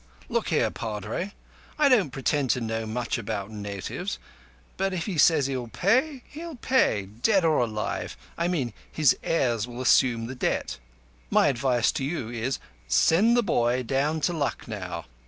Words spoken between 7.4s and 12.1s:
or alive. I mean, his heirs will assume the debt. My advice to